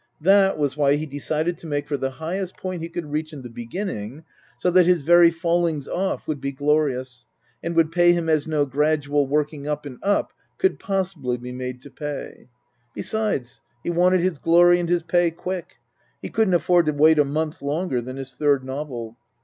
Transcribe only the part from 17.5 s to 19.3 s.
longer than his third novel.